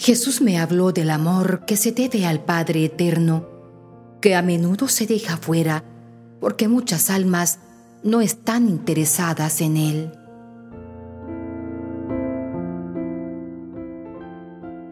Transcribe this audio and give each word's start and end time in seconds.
Jesús 0.00 0.40
me 0.40 0.60
habló 0.60 0.92
del 0.92 1.10
amor 1.10 1.64
que 1.66 1.76
se 1.76 1.90
debe 1.90 2.24
al 2.24 2.44
Padre 2.44 2.84
Eterno, 2.84 3.48
que 4.20 4.36
a 4.36 4.42
menudo 4.42 4.86
se 4.86 5.08
deja 5.08 5.36
fuera 5.36 5.82
porque 6.40 6.68
muchas 6.68 7.10
almas 7.10 7.58
no 8.04 8.20
están 8.20 8.68
interesadas 8.68 9.60
en 9.60 9.76
Él. 9.76 10.12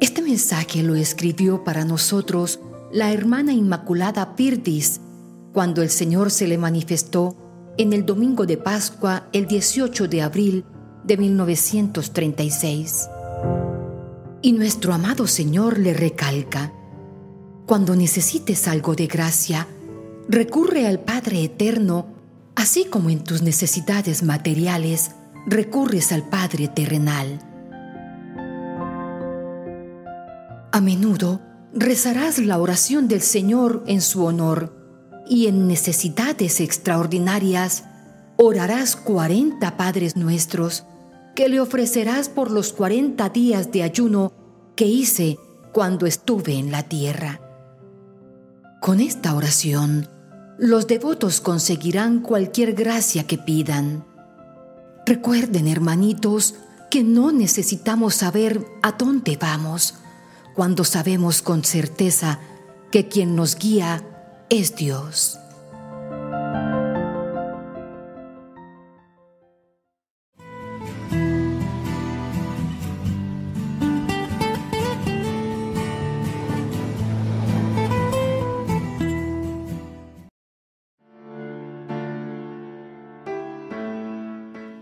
Este 0.01 0.23
mensaje 0.23 0.83
lo 0.83 0.97
escribió 0.97 1.63
para 1.63 1.85
nosotros 1.85 2.59
la 2.91 3.13
hermana 3.13 3.53
Inmaculada 3.53 4.35
Pirdis 4.35 5.01
cuando 5.53 5.83
el 5.83 5.91
Señor 5.91 6.33
se 6.33 6.49
le 6.49 6.59
manifestó 6.59 7.37
en 7.79 7.93
el 7.93 8.05
domingo 8.05 8.45
de 8.45 8.57
Pascua 8.57 9.29
el 9.33 9.47
18 9.47 10.09
de 10.09 10.23
abril 10.23 10.65
de 11.05 11.17
1936. 11.17 13.11
Y 14.47 14.53
nuestro 14.53 14.95
amado 14.95 15.27
Señor 15.27 15.77
le 15.77 15.93
recalca, 15.93 16.73
cuando 17.67 17.97
necesites 17.97 18.69
algo 18.69 18.95
de 18.95 19.09
gracia, 19.09 19.67
recurre 20.29 20.87
al 20.87 21.01
Padre 21.01 21.43
Eterno, 21.43 22.07
así 22.55 22.85
como 22.85 23.11
en 23.11 23.25
tus 23.25 23.43
necesidades 23.43 24.23
materiales 24.23 25.11
recurres 25.49 26.13
al 26.13 26.29
Padre 26.29 26.69
terrenal. 26.69 27.41
A 30.71 30.81
menudo 30.81 31.41
rezarás 31.75 32.39
la 32.39 32.61
oración 32.61 33.09
del 33.09 33.23
Señor 33.23 33.83
en 33.89 34.01
su 34.01 34.25
honor 34.25 35.25
y 35.29 35.49
en 35.49 35.67
necesidades 35.67 36.61
extraordinarias 36.61 37.83
orarás 38.37 38.95
cuarenta 38.95 39.77
Padres 39.77 40.15
Nuestros 40.15 40.85
que 41.37 41.49
le 41.49 41.61
ofrecerás 41.61 42.31
por 42.31 42.51
los 42.51 42.73
cuarenta 42.73 43.29
días 43.29 43.71
de 43.71 43.83
ayuno 43.83 44.33
que 44.75 44.87
hice 44.87 45.39
cuando 45.73 46.07
estuve 46.07 46.55
en 46.55 46.73
la 46.73 46.83
tierra. 46.83 47.41
Con 48.81 49.01
esta 49.01 49.35
oración, 49.35 50.09
los 50.59 50.87
devotos 50.87 51.43
conseguirán 51.43 52.21
cualquier 52.21 52.73
gracia 52.73 53.27
que 53.27 53.37
pidan. 53.37 54.07
Recuerden, 55.05 55.69
hermanitos, 55.69 56.55
que 56.91 57.05
no 57.05 57.31
necesitamos 57.33 58.15
saber 58.15 58.65
a 58.83 58.93
dónde 58.93 59.37
vamos 59.37 59.95
cuando 60.55 60.85
sabemos 60.85 61.43
con 61.43 61.65
certeza 61.65 62.41
que 62.91 63.09
quien 63.09 63.37
nos 63.37 63.57
guía 63.57 64.03
es 64.49 64.75
Dios. 64.75 65.39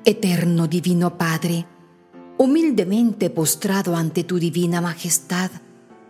Eterno 0.07 0.67
Divino 0.67 1.17
Padre, 1.17 1.67
humildemente 2.37 3.31
postrado 3.31 3.97
ante 3.97 4.23
tu 4.23 4.39
divina 4.39 4.83
majestad, 4.83 5.51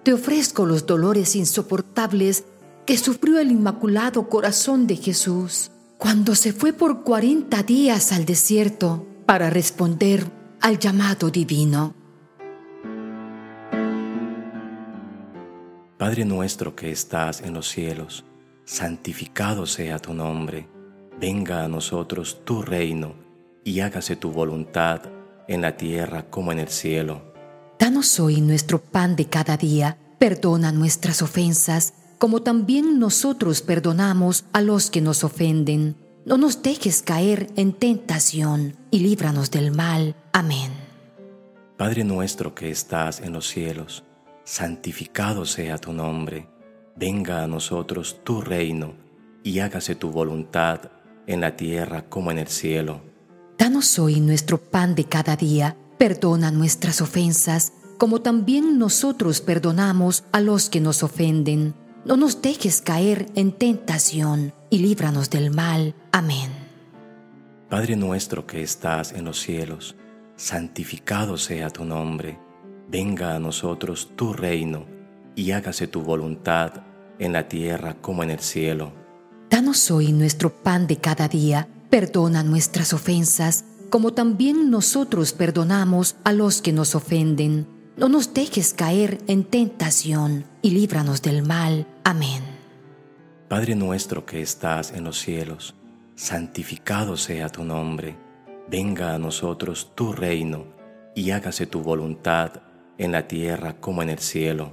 te 0.02 0.12
ofrezco 0.12 0.66
los 0.66 0.84
dolores 0.84 1.36
insoportables 1.36 2.44
que 2.86 2.98
sufrió 2.98 3.38
el 3.38 3.52
Inmaculado 3.52 4.28
Corazón 4.28 4.88
de 4.88 4.96
Jesús 4.96 5.70
cuando 5.96 6.34
se 6.34 6.52
fue 6.52 6.72
por 6.72 7.04
cuarenta 7.04 7.62
días 7.62 8.10
al 8.10 8.24
desierto 8.24 9.06
para 9.26 9.48
responder 9.48 10.26
al 10.60 10.80
llamado 10.80 11.30
divino. 11.30 11.94
Padre 15.96 16.24
nuestro 16.24 16.74
que 16.74 16.90
estás 16.90 17.42
en 17.42 17.54
los 17.54 17.68
cielos, 17.68 18.24
santificado 18.64 19.66
sea 19.66 20.00
tu 20.00 20.12
nombre, 20.12 20.68
venga 21.20 21.64
a 21.64 21.68
nosotros 21.68 22.44
tu 22.44 22.60
reino 22.60 23.23
y 23.64 23.80
hágase 23.80 24.16
tu 24.16 24.30
voluntad 24.30 25.02
en 25.48 25.62
la 25.62 25.76
tierra 25.76 26.30
como 26.30 26.52
en 26.52 26.58
el 26.58 26.68
cielo. 26.68 27.34
Danos 27.78 28.20
hoy 28.20 28.40
nuestro 28.40 28.80
pan 28.80 29.16
de 29.16 29.26
cada 29.26 29.56
día, 29.56 29.98
perdona 30.18 30.70
nuestras 30.70 31.22
ofensas, 31.22 31.94
como 32.18 32.42
también 32.42 32.98
nosotros 32.98 33.62
perdonamos 33.62 34.44
a 34.52 34.60
los 34.60 34.90
que 34.90 35.00
nos 35.00 35.24
ofenden. 35.24 35.96
No 36.24 36.38
nos 36.38 36.62
dejes 36.62 37.02
caer 37.02 37.48
en 37.56 37.72
tentación 37.72 38.76
y 38.90 39.00
líbranos 39.00 39.50
del 39.50 39.72
mal. 39.72 40.14
Amén. 40.32 40.72
Padre 41.76 42.04
nuestro 42.04 42.54
que 42.54 42.70
estás 42.70 43.20
en 43.20 43.32
los 43.32 43.48
cielos, 43.48 44.04
santificado 44.44 45.44
sea 45.44 45.76
tu 45.76 45.92
nombre, 45.92 46.48
venga 46.96 47.42
a 47.42 47.48
nosotros 47.48 48.20
tu 48.22 48.40
reino 48.40 48.94
y 49.42 49.58
hágase 49.58 49.96
tu 49.96 50.10
voluntad 50.10 50.92
en 51.26 51.40
la 51.40 51.56
tierra 51.56 52.08
como 52.08 52.30
en 52.30 52.38
el 52.38 52.48
cielo. 52.48 53.13
Danos 53.58 53.98
hoy 54.00 54.20
nuestro 54.20 54.58
pan 54.58 54.94
de 54.94 55.04
cada 55.04 55.36
día, 55.36 55.76
perdona 55.96 56.50
nuestras 56.50 57.00
ofensas, 57.00 57.72
como 57.98 58.20
también 58.20 58.78
nosotros 58.78 59.40
perdonamos 59.40 60.24
a 60.32 60.40
los 60.40 60.68
que 60.68 60.80
nos 60.80 61.04
ofenden. 61.04 61.74
No 62.04 62.16
nos 62.16 62.42
dejes 62.42 62.82
caer 62.82 63.26
en 63.36 63.52
tentación 63.52 64.52
y 64.70 64.78
líbranos 64.78 65.30
del 65.30 65.52
mal. 65.52 65.94
Amén. 66.10 66.50
Padre 67.70 67.94
nuestro 67.94 68.44
que 68.44 68.62
estás 68.62 69.12
en 69.12 69.24
los 69.24 69.40
cielos, 69.40 69.94
santificado 70.36 71.38
sea 71.38 71.70
tu 71.70 71.84
nombre, 71.84 72.38
venga 72.88 73.36
a 73.36 73.38
nosotros 73.38 74.10
tu 74.16 74.32
reino 74.32 74.84
y 75.36 75.52
hágase 75.52 75.86
tu 75.86 76.02
voluntad 76.02 76.72
en 77.20 77.32
la 77.32 77.48
tierra 77.48 77.94
como 78.00 78.24
en 78.24 78.30
el 78.30 78.40
cielo. 78.40 78.92
Danos 79.48 79.90
hoy 79.92 80.12
nuestro 80.12 80.50
pan 80.50 80.88
de 80.88 80.96
cada 80.96 81.28
día 81.28 81.68
Perdona 81.94 82.42
nuestras 82.42 82.92
ofensas, 82.92 83.64
como 83.88 84.12
también 84.14 84.68
nosotros 84.68 85.32
perdonamos 85.32 86.16
a 86.24 86.32
los 86.32 86.60
que 86.60 86.72
nos 86.72 86.96
ofenden. 86.96 87.68
No 87.96 88.08
nos 88.08 88.34
dejes 88.34 88.74
caer 88.74 89.18
en 89.28 89.44
tentación 89.44 90.44
y 90.60 90.70
líbranos 90.70 91.22
del 91.22 91.44
mal. 91.44 91.86
Amén. 92.02 92.42
Padre 93.46 93.76
nuestro 93.76 94.26
que 94.26 94.42
estás 94.42 94.90
en 94.90 95.04
los 95.04 95.20
cielos, 95.20 95.76
santificado 96.16 97.16
sea 97.16 97.48
tu 97.48 97.62
nombre. 97.62 98.16
Venga 98.68 99.14
a 99.14 99.18
nosotros 99.20 99.92
tu 99.94 100.12
reino 100.12 100.64
y 101.14 101.30
hágase 101.30 101.68
tu 101.68 101.80
voluntad 101.80 102.60
en 102.98 103.12
la 103.12 103.28
tierra 103.28 103.78
como 103.78 104.02
en 104.02 104.10
el 104.10 104.18
cielo. 104.18 104.72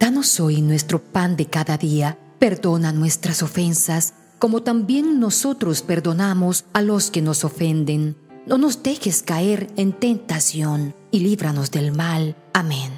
Danos 0.00 0.40
hoy 0.40 0.62
nuestro 0.62 0.98
pan 0.98 1.36
de 1.36 1.44
cada 1.44 1.76
día. 1.76 2.18
Perdona 2.38 2.90
nuestras 2.90 3.42
ofensas 3.42 4.14
como 4.44 4.62
también 4.62 5.20
nosotros 5.20 5.80
perdonamos 5.80 6.66
a 6.74 6.82
los 6.82 7.10
que 7.10 7.22
nos 7.22 7.46
ofenden. 7.46 8.14
No 8.46 8.58
nos 8.58 8.82
dejes 8.82 9.22
caer 9.22 9.68
en 9.78 9.94
tentación 9.94 10.94
y 11.10 11.20
líbranos 11.20 11.70
del 11.70 11.92
mal. 11.92 12.36
Amén. 12.52 12.92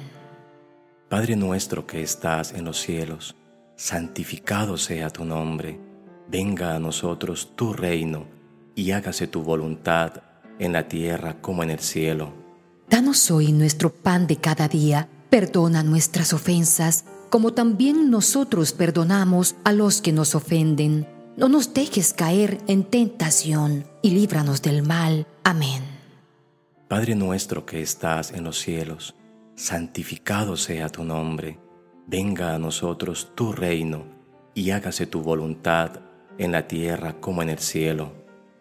Padre 1.07 1.37
nuestro 1.37 1.87
que 1.87 2.01
estás 2.01 2.51
en 2.51 2.65
los 2.65 2.81
cielos, 2.81 3.33
santificado 3.77 4.75
sea 4.75 5.09
tu 5.09 5.23
nombre. 5.23 5.79
Venga 6.27 6.75
a 6.75 6.79
nosotros 6.79 7.53
tu 7.55 7.71
reino 7.71 8.25
y 8.75 8.91
hágase 8.91 9.27
tu 9.27 9.41
voluntad 9.41 10.21
en 10.59 10.73
la 10.73 10.89
tierra 10.89 11.39
como 11.39 11.63
en 11.63 11.69
el 11.69 11.79
cielo. 11.79 12.33
Danos 12.89 13.31
hoy 13.31 13.53
nuestro 13.53 13.89
pan 13.89 14.27
de 14.27 14.35
cada 14.35 14.67
día. 14.67 15.07
Perdona 15.29 15.81
nuestras 15.81 16.33
ofensas, 16.33 17.05
como 17.29 17.53
también 17.53 18.11
nosotros 18.11 18.73
perdonamos 18.73 19.55
a 19.63 19.71
los 19.71 20.01
que 20.01 20.11
nos 20.11 20.35
ofenden 20.35 21.07
no 21.37 21.49
nos 21.49 21.73
dejes 21.73 22.13
caer 22.13 22.59
en 22.67 22.83
tentación 22.83 23.85
y 24.01 24.09
líbranos 24.09 24.63
del 24.63 24.81
mal. 24.81 25.27
Amén. 25.43 25.83
Padre 26.87 27.15
nuestro 27.15 27.65
que 27.65 27.81
estás 27.81 28.31
en 28.31 28.43
los 28.43 28.59
cielos, 28.59 29.13
santificado 29.55 30.57
sea 30.57 30.89
tu 30.89 31.03
nombre, 31.03 31.59
venga 32.07 32.55
a 32.55 32.59
nosotros 32.59 33.31
tu 33.35 33.51
reino 33.51 34.05
y 34.55 34.71
hágase 34.71 35.05
tu 35.05 35.21
voluntad 35.21 35.99
en 36.39 36.51
la 36.51 36.67
tierra 36.67 37.19
como 37.19 37.43
en 37.43 37.49
el 37.49 37.59
cielo. 37.59 38.13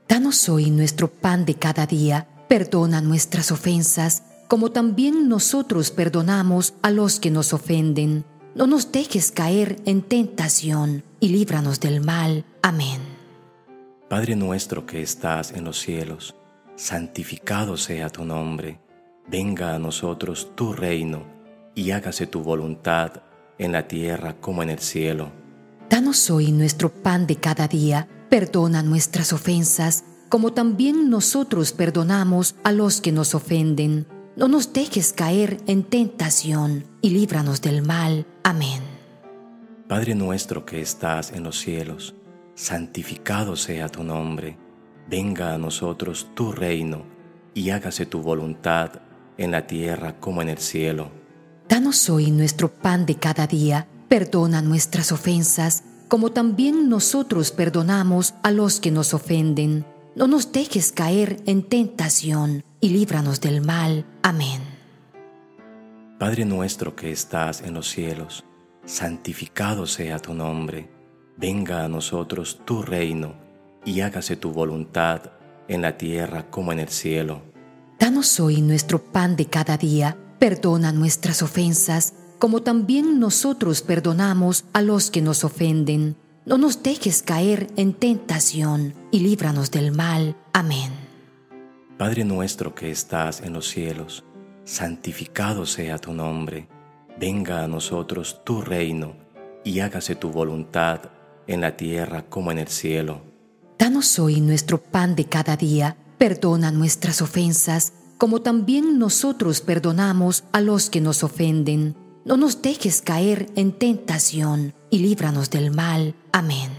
Danos 0.07 0.49
hoy 0.49 0.71
nuestro 0.71 1.09
pan 1.09 1.47
de 1.47 1.55
cada 1.55 1.87
día, 1.87 2.29
perdona 2.47 3.01
nuestras 3.01 3.51
ofensas, 3.53 4.23
como 4.49 4.71
también 4.71 5.29
nosotros 5.29 5.91
perdonamos 5.91 6.75
a 6.83 6.91
los 6.91 7.21
que 7.21 7.31
nos 7.31 7.53
ofenden 7.53 8.25
no 8.57 8.67
nos 8.67 8.91
dejes 8.91 9.33
caer 9.33 9.77
en 9.85 10.01
tentación 10.01 11.05
y 11.21 11.29
líbranos 11.29 11.79
del 11.79 12.01
mal. 12.01 12.47
Amén. 12.63 13.03
Padre 14.09 14.35
nuestro 14.35 14.87
que 14.87 15.03
estás 15.03 15.53
en 15.53 15.65
los 15.65 15.79
cielos, 15.79 16.35
santificado 16.75 17.77
sea 17.77 18.09
tu 18.09 18.25
nombre, 18.25 18.81
venga 19.29 19.75
a 19.75 19.79
nosotros 19.79 20.53
tu 20.55 20.73
reino 20.73 21.25
y 21.75 21.91
hágase 21.91 22.27
tu 22.27 22.43
voluntad 22.43 23.23
en 23.59 23.73
la 23.73 23.87
tierra 23.87 24.41
como 24.41 24.63
en 24.63 24.71
el 24.71 24.79
cielo. 24.79 25.31
Danos 25.91 26.31
hoy 26.31 26.51
nuestro 26.51 26.91
pan 26.91 27.27
de 27.27 27.37
cada 27.37 27.69
día, 27.69 28.09
perdona 28.31 28.83
nuestras 28.83 29.35
ofensas, 29.35 30.05
como 30.31 30.55
también 30.55 31.11
nosotros 31.11 31.73
perdonamos 31.73 32.55
a 32.65 32.73
los 32.73 33.03
que 33.03 33.13
nos 33.13 33.35
ofenden 33.35 34.07
no 34.37 34.49
nos 34.49 34.73
dejes 34.73 35.13
caer 35.15 35.59
en 35.67 35.83
tentación 35.83 36.85
y 37.01 37.11
líbranos 37.11 37.63
del 37.63 37.83
mal. 37.83 38.27
Amén. 38.45 38.83
Padre 39.89 40.15
nuestro 40.15 40.67
que 40.67 40.81
estás 40.81 41.33
en 41.33 41.43
los 41.43 41.59
cielos, 41.59 42.15
santificado 42.55 43.57
sea 43.57 43.89
tu 43.89 44.05
nombre. 44.05 44.59
Venga 45.09 45.55
a 45.55 45.59
nosotros 45.59 46.29
tu 46.35 46.53
reino 46.53 47.05
y 47.55 47.71
hágase 47.71 48.05
tu 48.05 48.21
voluntad 48.21 49.01
en 49.39 49.51
la 49.53 49.67
tierra 49.67 50.21
como 50.21 50.43
en 50.43 50.51
el 50.51 50.59
cielo. 50.59 51.11
Danos 51.69 52.11
hoy 52.11 52.31
nuestro 52.31 52.69
pan 52.69 53.07
de 53.07 53.17
cada 53.17 53.47
día. 53.47 53.89
Perdona 54.09 54.63
nuestras 54.63 55.13
ofensas, 55.13 55.83
como 56.09 56.31
también 56.31 56.89
nosotros 56.89 57.51
perdonamos 57.51 58.35
a 58.43 58.51
los 58.51 58.81
que 58.81 58.91
nos 58.91 59.15
ofenden. 59.15 59.85
No 60.17 60.27
nos 60.27 60.51
dejes 60.51 60.93
caer 60.93 61.43
en 61.45 61.63
tentación 61.63 62.65
y 62.81 62.89
líbranos 62.89 63.43
del 63.43 63.61
mal. 63.61 64.07
Amén. 64.23 64.63
Padre 66.19 66.47
nuestro 66.47 66.97
que 66.97 67.13
estás 67.13 67.61
en 67.61 67.75
los 67.75 67.91
cielos, 67.91 68.43
santificado 68.87 69.85
sea 69.87 70.19
tu 70.19 70.33
nombre. 70.33 70.89
Venga 71.37 71.85
a 71.85 71.89
nosotros 71.89 72.63
tu 72.65 72.81
reino 72.81 73.35
y 73.85 74.01
hágase 74.01 74.37
tu 74.37 74.53
voluntad 74.53 75.33
en 75.69 75.83
la 75.83 75.99
tierra 75.99 76.51
como 76.51 76.73
en 76.73 76.81
el 76.81 76.89
cielo. 76.89 77.43
Danos 78.01 78.41
hoy 78.41 78.63
nuestro 78.63 79.05
pan 79.05 79.37
de 79.37 79.45
cada 79.45 79.77
día. 79.77 80.17
Perdona 80.39 80.93
nuestras 80.93 81.43
ofensas, 81.43 82.15
como 82.39 82.63
también 82.63 83.21
nosotros 83.21 83.83
perdonamos 83.83 84.65
a 84.73 84.81
los 84.81 85.11
que 85.11 85.21
nos 85.21 85.45
ofenden. 85.45 86.17
No 86.47 86.59
nos 86.59 86.85
dejes 86.85 87.25
caer 87.25 87.67
en 87.75 87.93
tentación 87.93 88.95
y 89.11 89.19
líbranos 89.19 89.73
del 89.73 89.91
mal. 89.91 90.37
Amén. 90.53 90.93
Padre 91.99 92.25
nuestro 92.25 92.73
que 92.73 92.93
estás 92.93 93.41
en 93.41 93.53
los 93.53 93.69
cielos, 93.69 94.23
santificado 94.65 95.67
sea 95.67 95.99
tu 95.99 96.13
nombre, 96.13 96.69
venga 97.19 97.65
a 97.65 97.67
nosotros 97.67 98.43
tu 98.45 98.61
reino, 98.61 99.17
y 99.65 99.81
hágase 99.81 100.15
tu 100.15 100.31
voluntad 100.31 101.11
en 101.49 101.63
la 101.63 101.77
tierra 101.77 102.23
como 102.29 102.53
en 102.53 102.59
el 102.59 102.69
cielo. 102.69 103.23
Danos 103.77 104.17
hoy 104.21 104.41
nuestro 104.41 104.81
pan 104.81 105.17
de 105.17 105.25
cada 105.25 105.57
día, 105.57 105.97
perdona 106.17 106.71
nuestras 106.71 107.23
ofensas, 107.23 107.93
como 108.19 108.43
también 108.43 109.01
nosotros 109.01 109.63
perdonamos 109.63 110.45
a 110.53 110.61
los 110.61 110.91
que 110.91 111.01
nos 111.01 111.25
ofenden. 111.25 111.97
No 112.27 112.37
nos 112.37 112.61
dejes 112.61 113.03
caer 113.03 113.47
en 113.55 113.71
tentación, 113.71 114.75
y 114.91 114.99
líbranos 114.99 115.49
del 115.49 115.71
mal. 115.71 116.17
Amén. 116.33 116.73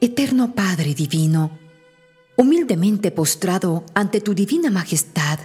Eterno 0.00 0.56
Padre 0.56 0.92
Divino, 0.92 1.56
humildemente 2.36 3.12
postrado 3.12 3.84
ante 3.94 4.20
tu 4.20 4.34
divina 4.34 4.72
majestad, 4.72 5.38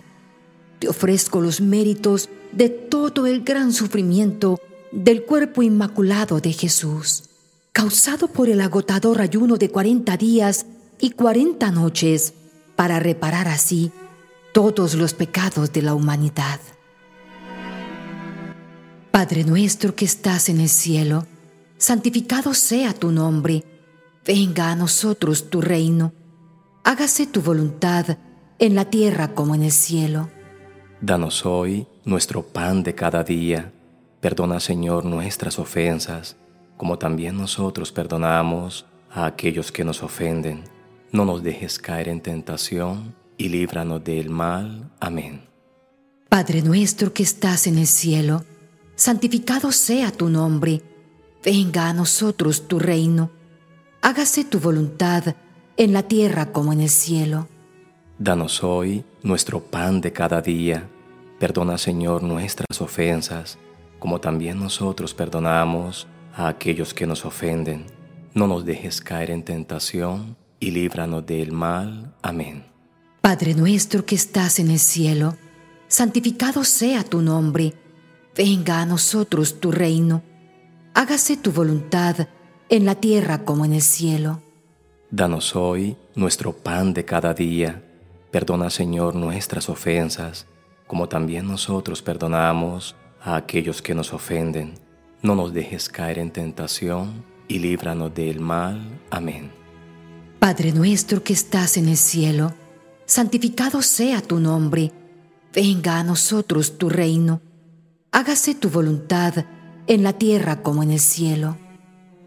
te 0.79 0.89
ofrezco 0.89 1.39
los 1.39 1.61
méritos 1.61 2.27
de 2.51 2.69
todo 2.69 3.27
el 3.27 3.43
gran 3.43 3.73
sufrimiento 3.73 4.59
del 4.91 5.23
cuerpo 5.23 5.61
inmaculado 5.61 6.39
de 6.39 6.51
Jesús, 6.51 7.25
causado 7.71 8.27
por 8.27 8.49
el 8.49 8.61
agotador 8.61 9.21
ayuno 9.21 9.57
de 9.57 9.69
cuarenta 9.69 10.17
días 10.17 10.65
y 10.99 11.11
cuarenta 11.11 11.69
noches, 11.69 12.33
para 12.75 12.99
reparar 12.99 13.47
así 13.47 13.91
todos 14.55 14.95
los 14.95 15.13
pecados 15.13 15.73
de 15.73 15.81
la 15.81 15.93
humanidad. 15.93 16.61
Padre 19.11 19.43
nuestro 19.43 19.95
que 19.95 20.05
estás 20.05 20.47
en 20.47 20.61
el 20.61 20.69
cielo, 20.69 21.25
santificado 21.75 22.53
sea 22.53 22.93
tu 22.93 23.11
nombre, 23.11 23.65
venga 24.25 24.71
a 24.71 24.75
nosotros 24.77 25.49
tu 25.49 25.59
reino, 25.59 26.13
hágase 26.85 27.27
tu 27.27 27.41
voluntad 27.41 28.17
en 28.57 28.75
la 28.75 28.85
tierra 28.85 29.35
como 29.35 29.55
en 29.55 29.63
el 29.63 29.73
cielo. 29.73 30.29
Danos 31.01 31.45
hoy 31.45 31.85
nuestro 32.05 32.41
pan 32.41 32.81
de 32.81 32.95
cada 32.95 33.25
día. 33.25 33.73
Perdona, 34.21 34.61
Señor, 34.61 35.03
nuestras 35.03 35.59
ofensas, 35.59 36.37
como 36.77 36.97
también 36.97 37.35
nosotros 37.35 37.91
perdonamos 37.91 38.85
a 39.11 39.25
aquellos 39.25 39.73
que 39.73 39.83
nos 39.83 40.01
ofenden. 40.01 40.63
No 41.11 41.25
nos 41.25 41.43
dejes 41.43 41.77
caer 41.77 42.07
en 42.07 42.21
tentación 42.21 43.24
y 43.37 43.49
líbranos 43.49 44.03
del 44.03 44.29
mal. 44.29 44.91
Amén. 44.99 45.41
Padre 46.29 46.61
nuestro 46.61 47.13
que 47.13 47.23
estás 47.23 47.67
en 47.67 47.77
el 47.77 47.87
cielo, 47.87 48.43
santificado 48.95 49.71
sea 49.71 50.11
tu 50.11 50.29
nombre. 50.29 50.81
Venga 51.43 51.89
a 51.89 51.93
nosotros 51.93 52.67
tu 52.67 52.79
reino 52.79 53.31
hágase 54.05 54.45
tu 54.45 54.59
voluntad 54.59 55.35
en 55.77 55.91
la 55.91 56.03
tierra 56.03 56.51
como 56.51 56.71
en 56.71 56.81
el 56.81 56.89
cielo. 56.89 57.47
Danos 58.19 58.63
hoy 58.63 59.03
nuestro 59.23 59.59
pan 59.59 59.99
de 59.99 60.13
cada 60.13 60.43
día. 60.43 60.87
Perdona, 61.39 61.79
Señor, 61.79 62.21
nuestras 62.21 62.79
ofensas, 62.81 63.57
como 63.97 64.21
también 64.21 64.59
nosotros 64.59 65.15
perdonamos 65.15 66.05
a 66.35 66.47
aquellos 66.47 66.93
que 66.93 67.07
nos 67.07 67.25
ofenden. 67.25 67.87
No 68.35 68.45
nos 68.45 68.63
dejes 68.63 69.01
caer 69.01 69.31
en 69.31 69.41
tentación 69.41 70.37
y 70.59 70.69
líbranos 70.69 71.25
del 71.25 71.51
mal. 71.51 72.13
Amén. 72.21 72.74
Padre 73.25 73.55
nuestro 73.55 74.05
que 74.05 74.13
estás 74.13 74.59
en 74.59 74.69
el 74.69 74.77
cielo, 74.77 75.35
santificado 75.87 76.63
sea 76.63 77.03
tu 77.03 77.23
nombre. 77.23 77.73
Venga 78.37 78.81
a 78.81 78.85
nosotros 78.85 79.59
tu 79.59 79.71
reino. 79.71 80.21
Hágase 80.93 81.35
tu 81.35 81.51
voluntad 81.51 82.27
en 82.69 82.85
la 82.85 82.93
tierra 82.93 83.43
como 83.43 83.65
en 83.65 83.73
el 83.73 83.81
cielo. 83.81 84.43
Danos 85.09 85.55
hoy 85.55 85.97
nuestro 86.13 86.53
pan 86.53 86.93
de 86.93 87.03
cada 87.03 87.33
día. 87.33 87.83
Perdona, 88.29 88.69
Señor, 88.69 89.15
nuestras 89.15 89.69
ofensas, 89.69 90.45
como 90.85 91.09
también 91.09 91.47
nosotros 91.47 92.03
perdonamos 92.03 92.95
a 93.23 93.37
aquellos 93.37 93.81
que 93.81 93.95
nos 93.95 94.13
ofenden. 94.13 94.75
No 95.23 95.33
nos 95.33 95.51
dejes 95.51 95.89
caer 95.89 96.19
en 96.19 96.29
tentación 96.29 97.25
y 97.47 97.57
líbranos 97.57 98.13
del 98.13 98.39
mal. 98.39 98.79
Amén. 99.09 99.49
Padre 100.37 100.73
nuestro 100.73 101.23
que 101.23 101.33
estás 101.33 101.77
en 101.77 101.89
el 101.89 101.97
cielo, 101.97 102.53
santificado 103.05 103.81
sea 103.81 104.21
tu 104.21 104.39
nombre. 104.39 104.91
Venga 105.53 105.99
a 105.99 106.03
nosotros 106.03 106.77
tu 106.77 106.89
reino. 106.89 107.41
Hágase 108.11 108.55
tu 108.55 108.69
voluntad 108.69 109.45
en 109.87 110.03
la 110.03 110.13
tierra 110.13 110.61
como 110.61 110.83
en 110.83 110.91
el 110.91 110.99
cielo. 110.99 111.57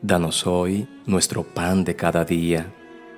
Danos 0.01 0.47
hoy 0.47 0.89
nuestro 1.07 1.43
pan 1.43 1.85
de 1.85 1.97
cada 1.97 2.25
día. 2.25 2.73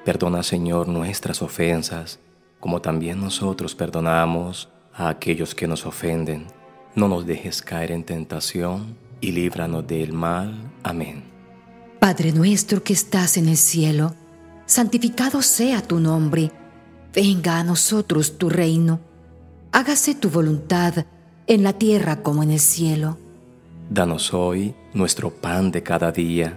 Perdona, 0.04 0.42
Señor, 0.42 0.88
nuestras 0.88 1.42
ofensas, 1.42 2.18
como 2.58 2.80
también 2.80 3.20
nosotros 3.20 3.74
perdonamos 3.74 4.68
a 4.94 5.08
aquellos 5.08 5.54
que 5.54 5.68
nos 5.68 5.84
ofenden. 5.84 6.46
No 6.94 7.06
nos 7.08 7.26
dejes 7.26 7.62
caer 7.62 7.92
en 7.92 8.04
tentación 8.04 8.96
y 9.20 9.32
líbranos 9.32 9.86
del 9.86 10.12
mal. 10.12 10.72
Amén. 10.82 11.24
Padre 12.00 12.32
nuestro 12.32 12.82
que 12.82 12.94
estás 12.94 13.36
en 13.36 13.48
el 13.48 13.58
cielo, 13.58 14.14
santificado 14.64 15.42
sea 15.42 15.82
tu 15.82 16.00
nombre. 16.00 16.50
Venga 17.12 17.58
a 17.58 17.64
nosotros 17.64 18.38
tu 18.38 18.48
reino. 18.48 19.00
Hágase 19.72 20.14
tu 20.14 20.30
voluntad 20.30 21.06
en 21.46 21.62
la 21.62 21.72
tierra 21.72 22.22
como 22.22 22.42
en 22.42 22.50
el 22.50 22.60
cielo. 22.60 23.18
Danos 23.88 24.32
hoy 24.34 24.74
nuestro 24.94 25.30
pan 25.30 25.70
de 25.70 25.82
cada 25.82 26.12
día 26.12 26.56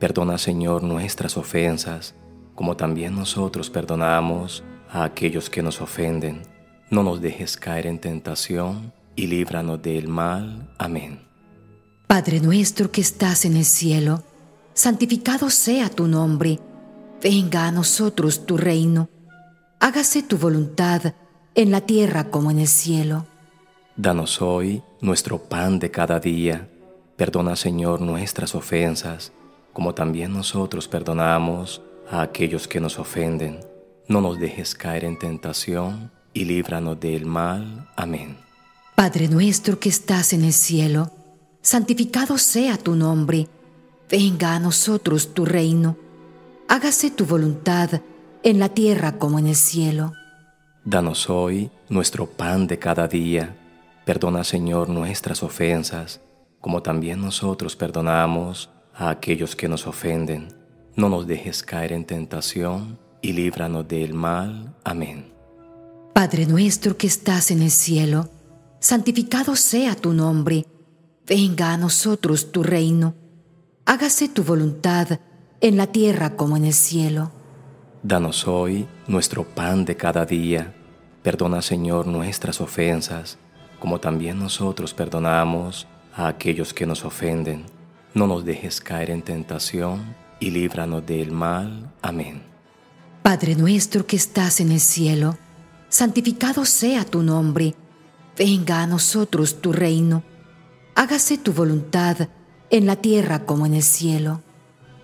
Perdona, 0.00 0.38
Señor, 0.38 0.82
nuestras 0.82 1.36
ofensas, 1.36 2.14
como 2.54 2.74
también 2.74 3.14
nosotros 3.14 3.68
perdonamos 3.68 4.64
a 4.90 5.04
aquellos 5.04 5.50
que 5.50 5.62
nos 5.62 5.82
ofenden. 5.82 6.40
No 6.88 7.02
nos 7.02 7.20
dejes 7.20 7.58
caer 7.58 7.86
en 7.86 8.00
tentación 8.00 8.94
y 9.14 9.26
líbranos 9.26 9.82
del 9.82 10.08
mal. 10.08 10.72
Amén. 10.78 11.20
Padre 12.06 12.40
nuestro 12.40 12.90
que 12.90 13.02
estás 13.02 13.44
en 13.44 13.58
el 13.58 13.66
cielo, 13.66 14.24
santificado 14.72 15.50
sea 15.50 15.90
tu 15.90 16.08
nombre. 16.08 16.58
Venga 17.22 17.66
a 17.66 17.70
nosotros 17.70 18.46
tu 18.46 18.56
reino. 18.56 19.10
Hágase 19.80 20.22
tu 20.22 20.36
voluntad 20.36 21.14
en 21.54 21.70
la 21.70 21.80
tierra 21.80 22.30
como 22.30 22.50
en 22.50 22.58
el 22.60 22.68
cielo. 22.68 23.26
Danos 23.96 24.40
hoy 24.40 24.82
nuestro 25.00 25.38
pan 25.38 25.78
de 25.78 25.90
cada 25.90 26.20
día. 26.20 26.68
Perdona, 27.16 27.56
Señor, 27.56 28.00
nuestras 28.00 28.54
ofensas 28.54 29.32
como 29.72 29.94
también 29.94 30.32
nosotros 30.32 30.88
perdonamos 30.88 31.80
a 32.10 32.22
aquellos 32.22 32.66
que 32.68 32.80
nos 32.80 32.98
ofenden. 32.98 33.60
No 34.08 34.20
nos 34.20 34.38
dejes 34.38 34.74
caer 34.74 35.04
en 35.04 35.18
tentación 35.18 36.10
y 36.32 36.44
líbranos 36.44 36.98
del 36.98 37.24
mal. 37.24 37.88
Amén. 37.96 38.36
Padre 38.94 39.28
nuestro 39.28 39.78
que 39.78 39.88
estás 39.88 40.32
en 40.32 40.44
el 40.44 40.52
cielo, 40.52 41.10
santificado 41.62 42.36
sea 42.36 42.76
tu 42.76 42.94
nombre. 42.96 43.48
Venga 44.10 44.56
a 44.56 44.60
nosotros 44.60 45.32
tu 45.32 45.44
reino. 45.44 45.96
Hágase 46.68 47.10
tu 47.10 47.24
voluntad 47.24 48.00
en 48.42 48.58
la 48.58 48.70
tierra 48.70 49.18
como 49.18 49.38
en 49.38 49.46
el 49.46 49.56
cielo. 49.56 50.12
Danos 50.84 51.28
hoy 51.28 51.70
nuestro 51.88 52.26
pan 52.26 52.66
de 52.66 52.78
cada 52.78 53.06
día. 53.06 53.56
Perdona, 54.04 54.44
Señor, 54.44 54.88
nuestras 54.88 55.42
ofensas, 55.42 56.20
como 56.60 56.82
también 56.82 57.20
nosotros 57.20 57.76
perdonamos 57.76 58.70
a 58.94 59.10
aquellos 59.10 59.54
que 59.54 59.68
nos 59.68 59.86
ofenden. 59.86 60.48
No 60.96 61.08
nos 61.08 61.26
dejes 61.26 61.62
caer 61.62 61.92
en 61.92 62.04
tentación 62.04 62.98
y 63.22 63.32
líbranos 63.32 63.86
del 63.86 64.14
mal. 64.14 64.74
Amén. 64.84 65.32
Padre 66.14 66.46
nuestro 66.46 66.96
que 66.96 67.06
estás 67.06 67.50
en 67.50 67.62
el 67.62 67.70
cielo, 67.70 68.28
santificado 68.80 69.54
sea 69.56 69.94
tu 69.94 70.12
nombre, 70.12 70.66
venga 71.26 71.72
a 71.72 71.76
nosotros 71.76 72.50
tu 72.50 72.62
reino, 72.62 73.14
hágase 73.86 74.28
tu 74.28 74.42
voluntad 74.42 75.20
en 75.60 75.76
la 75.76 75.86
tierra 75.86 76.36
como 76.36 76.56
en 76.56 76.64
el 76.64 76.74
cielo. 76.74 77.30
Danos 78.02 78.48
hoy 78.48 78.88
nuestro 79.06 79.44
pan 79.44 79.84
de 79.84 79.94
cada 79.94 80.24
día, 80.24 80.74
perdona 81.22 81.60
Señor 81.60 82.06
nuestras 82.06 82.62
ofensas, 82.62 83.36
como 83.78 84.00
también 84.00 84.38
nosotros 84.38 84.94
perdonamos 84.94 85.86
a 86.14 86.26
aquellos 86.26 86.72
que 86.72 86.86
nos 86.86 87.04
ofenden. 87.04 87.66
No 88.14 88.26
nos 88.26 88.46
dejes 88.46 88.80
caer 88.80 89.10
en 89.10 89.20
tentación 89.20 90.16
y 90.40 90.50
líbranos 90.50 91.04
del 91.04 91.30
mal. 91.30 91.92
Amén. 92.00 92.42
Padre 93.22 93.54
nuestro 93.54 94.06
que 94.06 94.16
estás 94.16 94.60
en 94.60 94.72
el 94.72 94.80
cielo, 94.80 95.36
santificado 95.90 96.64
sea 96.64 97.04
tu 97.04 97.22
nombre, 97.22 97.74
venga 98.34 98.80
a 98.82 98.86
nosotros 98.86 99.60
tu 99.60 99.74
reino, 99.74 100.22
hágase 100.94 101.36
tu 101.36 101.52
voluntad 101.52 102.30
en 102.70 102.86
la 102.86 102.96
tierra 102.96 103.44
como 103.44 103.66
en 103.66 103.74
el 103.74 103.82
cielo. 103.82 104.40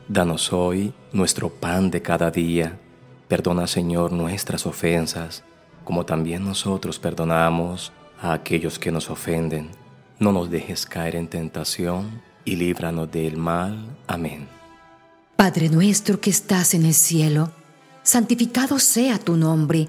Danos 0.09 0.51
hoy 0.55 0.95
nuestro 1.13 1.51
pan 1.51 1.91
de 1.91 2.01
cada 2.01 2.31
día, 2.31 2.81
perdona 3.29 3.67
Señor 3.67 4.13
nuestras 4.13 4.67
ofensas, 4.67 5.45
como 5.85 6.05
también 6.05 6.45
nosotros 6.45 6.99
perdonamos 6.99 7.93
a 8.21 8.33
aquellos 8.33 8.79
que 8.79 8.91
nos 8.91 9.11
ofenden. 9.11 9.71
No 10.19 10.33
nos 10.33 10.51
dejes 10.51 10.87
caer 10.87 11.17
en 11.17 11.29
tentación 11.29 12.23
y 12.45 12.57
líbranos 12.57 13.11
del 13.11 13.37
mal. 13.37 13.97
Amén. 14.07 14.49
Padre 15.37 15.69
nuestro 15.69 16.21
que 16.21 16.31
estás 16.31 16.73
en 16.73 16.87
el 16.87 16.95
cielo, 16.95 17.51
santificado 18.03 18.79
sea 18.79 19.19
tu 19.19 19.37
nombre, 19.37 19.89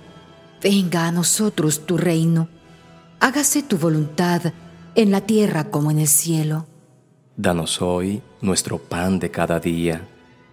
venga 0.62 1.08
a 1.08 1.12
nosotros 1.12 1.86
tu 1.86 1.98
reino, 1.98 2.50
hágase 3.20 3.64
tu 3.64 3.78
voluntad 3.78 4.42
en 4.96 5.12
la 5.12 5.22
tierra 5.22 5.70
como 5.70 5.90
en 5.90 6.00
el 6.00 6.08
cielo. 6.08 6.68
Danos 7.38 7.82
hoy 7.82 8.22
nuestro 8.42 8.78
pan 8.78 9.20
de 9.20 9.32
cada 9.32 9.60
día, 9.60 10.06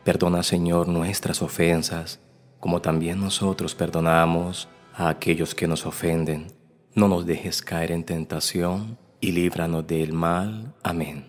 perdona 0.05 0.43
Señor 0.43 0.87
nuestras 0.87 1.43
ofensas, 1.43 2.21
como 2.65 2.81
también 2.81 3.21
nosotros 3.21 3.75
perdonamos 3.75 4.69
a 4.95 5.11
aquellos 5.11 5.55
que 5.55 5.69
nos 5.69 5.85
ofenden. 5.85 6.47
No 6.95 7.09
nos 7.09 7.27
dejes 7.27 7.61
caer 7.61 7.93
en 7.93 8.05
tentación 8.05 8.97
y 9.21 9.33
líbranos 9.33 9.87
del 9.87 10.15
mal. 10.15 10.75
Amén. 10.83 11.27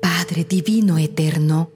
Padre 0.00 0.44
Divino 0.48 0.98
Eterno, 0.98 1.72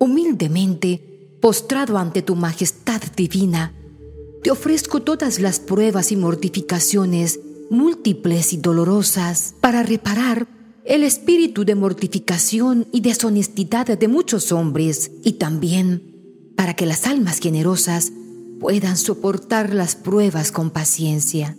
humildemente, 0.00 1.38
postrado 1.40 1.98
ante 1.98 2.22
tu 2.22 2.34
majestad 2.34 3.02
divina, 3.16 3.72
te 4.42 4.50
ofrezco 4.50 5.02
todas 5.02 5.38
las 5.38 5.60
pruebas 5.60 6.10
y 6.10 6.16
mortificaciones 6.16 7.38
múltiples 7.70 8.52
y 8.52 8.56
dolorosas 8.56 9.54
para 9.60 9.84
reparar 9.84 10.55
el 10.86 11.02
espíritu 11.02 11.64
de 11.64 11.74
mortificación 11.74 12.86
y 12.92 13.00
deshonestidad 13.00 13.86
de 13.98 14.08
muchos 14.08 14.52
hombres 14.52 15.10
y 15.24 15.32
también 15.32 16.52
para 16.56 16.74
que 16.74 16.86
las 16.86 17.06
almas 17.06 17.40
generosas 17.40 18.12
puedan 18.60 18.96
soportar 18.96 19.74
las 19.74 19.96
pruebas 19.96 20.52
con 20.52 20.70
paciencia. 20.70 21.56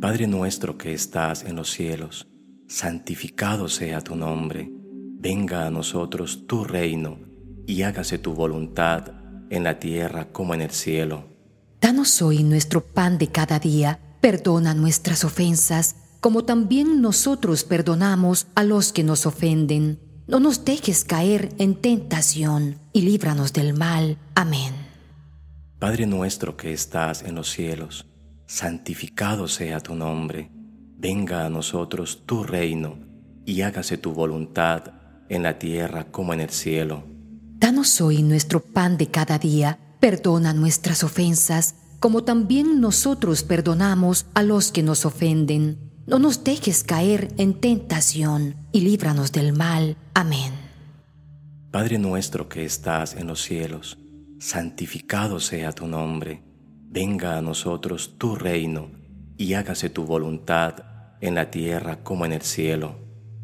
Padre 0.00 0.28
nuestro 0.28 0.78
que 0.78 0.94
estás 0.94 1.44
en 1.44 1.56
los 1.56 1.72
cielos, 1.72 2.28
santificado 2.68 3.68
sea 3.68 4.00
tu 4.00 4.14
nombre, 4.14 4.70
venga 5.18 5.66
a 5.66 5.70
nosotros 5.70 6.46
tu 6.46 6.62
reino 6.62 7.18
y 7.66 7.82
hágase 7.82 8.18
tu 8.18 8.34
voluntad 8.34 9.12
en 9.50 9.64
la 9.64 9.80
tierra 9.80 10.28
como 10.30 10.54
en 10.54 10.62
el 10.62 10.70
cielo. 10.70 11.24
Danos 11.80 12.22
hoy 12.22 12.44
nuestro 12.44 12.80
pan 12.80 13.18
de 13.18 13.28
cada 13.28 13.58
día, 13.58 13.98
perdona 14.20 14.74
nuestras 14.74 15.24
ofensas, 15.24 15.96
como 16.20 16.44
también 16.44 17.00
nosotros 17.00 17.64
perdonamos 17.64 18.46
a 18.54 18.64
los 18.64 18.92
que 18.92 19.04
nos 19.04 19.26
ofenden. 19.26 20.00
No 20.26 20.40
nos 20.40 20.64
dejes 20.64 21.04
caer 21.04 21.54
en 21.58 21.74
tentación 21.74 22.78
y 22.92 23.02
líbranos 23.02 23.52
del 23.52 23.74
mal. 23.74 24.18
Amén. 24.34 24.74
Padre 25.78 26.06
nuestro 26.06 26.56
que 26.56 26.72
estás 26.72 27.22
en 27.22 27.34
los 27.34 27.50
cielos, 27.50 28.06
santificado 28.46 29.48
sea 29.48 29.80
tu 29.80 29.94
nombre 29.94 30.50
venga 30.98 31.46
a 31.46 31.48
nosotros 31.48 32.22
tu 32.26 32.42
reino 32.42 32.98
y 33.46 33.62
hágase 33.62 33.96
tu 33.96 34.12
voluntad 34.12 34.92
en 35.28 35.44
la 35.44 35.58
tierra 35.58 36.10
como 36.10 36.34
en 36.34 36.40
el 36.40 36.50
cielo. 36.50 37.04
Danos 37.58 38.00
hoy 38.00 38.22
nuestro 38.22 38.60
pan 38.60 38.98
de 38.98 39.06
cada 39.06 39.38
día, 39.38 39.78
perdona 40.00 40.52
nuestras 40.52 41.04
ofensas, 41.04 41.76
como 42.00 42.24
también 42.24 42.80
nosotros 42.80 43.42
perdonamos 43.42 44.26
a 44.34 44.42
los 44.42 44.72
que 44.72 44.82
nos 44.82 45.06
ofenden. 45.06 45.87
No 46.08 46.18
nos 46.18 46.42
dejes 46.42 46.84
caer 46.84 47.28
en 47.36 47.60
tentación 47.60 48.56
y 48.72 48.80
líbranos 48.80 49.30
del 49.30 49.52
mal. 49.52 49.98
Amén. 50.14 50.54
Padre 51.70 51.98
nuestro 51.98 52.48
que 52.48 52.64
estás 52.64 53.14
en 53.14 53.26
los 53.26 53.42
cielos, 53.42 53.98
santificado 54.38 55.38
sea 55.38 55.72
tu 55.72 55.86
nombre, 55.86 56.42
venga 56.88 57.36
a 57.36 57.42
nosotros 57.42 58.14
tu 58.16 58.36
reino 58.36 58.90
y 59.36 59.52
hágase 59.52 59.90
tu 59.90 60.04
voluntad 60.04 60.76
en 61.20 61.34
la 61.34 61.50
tierra 61.50 62.02
como 62.02 62.24
en 62.24 62.32
el 62.32 62.42
cielo. 62.42 62.96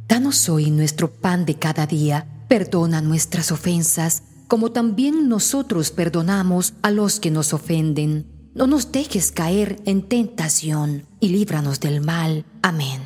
Danos 0.09 0.49
hoy 0.49 0.71
nuestro 0.71 1.11
pan 1.11 1.45
de 1.45 1.57
cada 1.57 1.87
día, 1.87 2.47
perdona 2.49 3.03
nuestras 3.03 3.53
ofensas, 3.53 4.23
como 4.49 4.73
también 4.73 5.29
nosotros 5.29 5.91
perdonamos 5.91 6.73
a 6.81 6.91
los 6.91 7.21
que 7.21 7.31
nos 7.31 7.53
ofenden. 7.53 8.34
No 8.55 8.69
nos 8.69 8.93
dejes 8.93 9.33
caer 9.33 9.81
en 9.85 10.03
tentación 10.03 11.09
y 11.19 11.31
líbranos 11.31 11.81
del 11.81 12.01
mal. 12.01 12.45
Amén. 12.63 13.03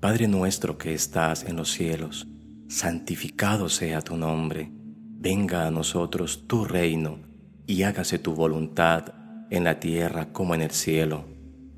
Padre 0.00 0.26
nuestro 0.26 0.78
que 0.78 0.94
estás 0.94 1.44
en 1.44 1.56
los 1.56 1.70
cielos, 1.70 2.26
santificado 2.66 3.68
sea 3.68 4.00
tu 4.00 4.16
nombre, 4.16 4.72
venga 4.72 5.66
a 5.66 5.70
nosotros 5.70 6.44
tu 6.46 6.64
reino 6.64 7.18
y 7.66 7.82
hágase 7.82 8.18
tu 8.18 8.34
voluntad 8.34 9.12
en 9.50 9.64
la 9.64 9.80
tierra 9.80 10.32
como 10.32 10.54
en 10.54 10.62
el 10.62 10.70
cielo. 10.70 11.26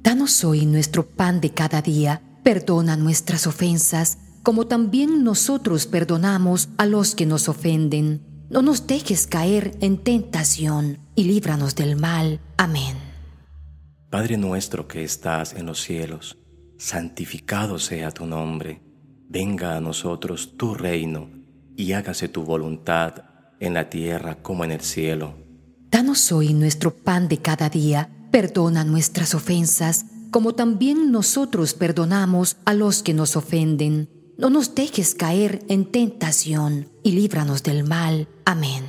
Danos 0.04 0.44
hoy 0.44 0.64
nuestro 0.64 1.04
pan 1.04 1.40
de 1.40 1.50
cada 1.50 1.82
día, 1.82 2.22
perdona 2.44 2.96
nuestras 2.96 3.48
ofensas, 3.48 4.18
como 4.44 4.68
también 4.68 5.24
nosotros 5.24 5.86
perdonamos 5.86 6.68
a 6.78 6.86
los 6.86 7.16
que 7.16 7.26
nos 7.26 7.48
ofenden. 7.48 8.29
No 8.50 8.62
nos 8.62 8.86
dejes 8.86 9.26
caer 9.26 9.76
en 9.80 9.98
tentación 9.98 10.98
y 11.14 11.24
líbranos 11.24 11.74
del 11.74 11.96
mal. 11.96 12.40
Amén. 12.56 12.96
Padre 14.10 14.36
nuestro 14.36 14.86
que 14.88 15.04
estás 15.04 15.54
en 15.54 15.66
los 15.66 15.80
cielos, 15.80 16.36
santificado 16.76 17.78
sea 17.78 18.10
tu 18.10 18.26
nombre, 18.26 18.82
venga 19.28 19.76
a 19.76 19.80
nosotros 19.80 20.56
tu 20.56 20.74
reino 20.74 21.30
y 21.76 21.92
hágase 21.92 22.28
tu 22.28 22.42
voluntad 22.42 23.24
en 23.60 23.72
la 23.74 23.88
tierra 23.88 24.42
como 24.42 24.64
en 24.64 24.72
el 24.72 24.80
cielo. 24.80 25.34
Danos 25.90 26.32
hoy 26.32 26.52
nuestro 26.52 26.92
pan 26.92 27.28
de 27.28 27.38
cada 27.38 27.68
día 27.70 28.10
Perdona 28.30 28.84
nuestras 28.84 29.34
ofensas, 29.34 30.06
como 30.30 30.54
también 30.54 31.10
nosotros 31.10 31.74
perdonamos 31.74 32.58
a 32.64 32.74
los 32.74 33.02
que 33.02 33.12
nos 33.12 33.34
ofenden. 33.36 34.08
No 34.40 34.48
nos 34.48 34.74
dejes 34.74 35.14
caer 35.14 35.62
en 35.68 35.84
tentación 35.84 36.88
y 37.02 37.12
líbranos 37.12 37.62
del 37.62 37.84
mal. 37.84 38.26
Amén. 38.46 38.86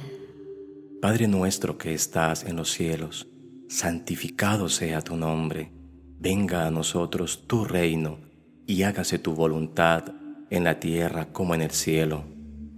Padre 1.01 1.27
nuestro 1.27 1.77
que 1.77 1.93
estás 1.93 2.45
en 2.45 2.55
los 2.55 2.71
cielos, 2.71 3.27
santificado 3.67 4.69
sea 4.69 5.01
tu 5.01 5.17
nombre. 5.17 5.73
Venga 6.17 6.67
a 6.67 6.71
nosotros 6.71 7.47
tu 7.47 7.65
reino 7.65 8.19
y 8.65 8.83
hágase 8.83 9.19
tu 9.19 9.33
voluntad 9.33 10.05
en 10.49 10.63
la 10.63 10.79
tierra 10.79 11.33
como 11.33 11.53
en 11.53 11.63
el 11.63 11.71
cielo. 11.71 12.23